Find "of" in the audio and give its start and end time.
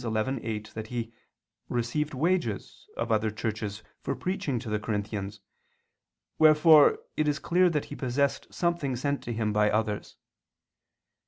2.97-3.11